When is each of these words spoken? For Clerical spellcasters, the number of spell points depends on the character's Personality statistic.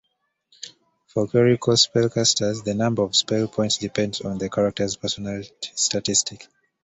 For 1.05 1.27
Clerical 1.27 1.73
spellcasters, 1.75 2.63
the 2.63 2.73
number 2.73 3.03
of 3.03 3.15
spell 3.15 3.47
points 3.47 3.77
depends 3.77 4.19
on 4.21 4.39
the 4.39 4.49
character's 4.49 4.95
Personality 4.97 5.51
statistic. 5.75 6.47